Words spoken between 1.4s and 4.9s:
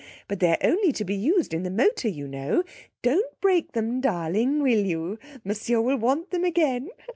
in the motor, you know. Don't break them, darling, will